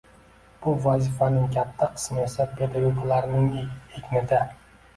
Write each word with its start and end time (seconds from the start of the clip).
Bu 0.61 0.71
vazifaning 0.85 1.45
katta 1.59 1.91
qismi 1.99 2.21
esa– 2.25 2.49
pedagoglarning 2.57 3.55
egnida. 4.01 4.45